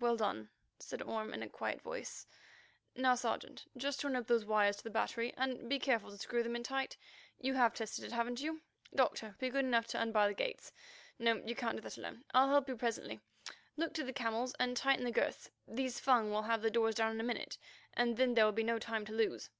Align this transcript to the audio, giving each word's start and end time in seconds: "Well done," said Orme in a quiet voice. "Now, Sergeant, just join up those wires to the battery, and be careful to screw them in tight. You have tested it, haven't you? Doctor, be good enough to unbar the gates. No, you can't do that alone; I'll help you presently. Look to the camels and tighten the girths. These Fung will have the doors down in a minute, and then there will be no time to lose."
"Well 0.00 0.16
done," 0.16 0.48
said 0.78 1.02
Orme 1.02 1.34
in 1.34 1.42
a 1.42 1.50
quiet 1.50 1.82
voice. 1.82 2.26
"Now, 2.94 3.14
Sergeant, 3.14 3.66
just 3.76 4.00
join 4.00 4.16
up 4.16 4.26
those 4.26 4.46
wires 4.46 4.78
to 4.78 4.82
the 4.84 4.88
battery, 4.88 5.34
and 5.36 5.68
be 5.68 5.78
careful 5.78 6.10
to 6.10 6.16
screw 6.16 6.42
them 6.42 6.56
in 6.56 6.62
tight. 6.62 6.96
You 7.42 7.52
have 7.52 7.74
tested 7.74 8.02
it, 8.02 8.10
haven't 8.12 8.40
you? 8.40 8.62
Doctor, 8.94 9.36
be 9.38 9.50
good 9.50 9.66
enough 9.66 9.86
to 9.88 10.00
unbar 10.00 10.28
the 10.28 10.32
gates. 10.34 10.72
No, 11.18 11.42
you 11.44 11.54
can't 11.54 11.76
do 11.76 11.82
that 11.82 11.98
alone; 11.98 12.24
I'll 12.32 12.48
help 12.48 12.68
you 12.70 12.76
presently. 12.78 13.20
Look 13.76 13.92
to 13.92 14.02
the 14.04 14.14
camels 14.14 14.54
and 14.58 14.74
tighten 14.78 15.04
the 15.04 15.10
girths. 15.12 15.50
These 15.68 16.00
Fung 16.00 16.30
will 16.30 16.44
have 16.44 16.62
the 16.62 16.70
doors 16.70 16.94
down 16.94 17.12
in 17.12 17.20
a 17.20 17.22
minute, 17.22 17.58
and 17.92 18.16
then 18.16 18.32
there 18.32 18.46
will 18.46 18.52
be 18.52 18.62
no 18.64 18.78
time 18.78 19.04
to 19.04 19.12
lose." 19.12 19.50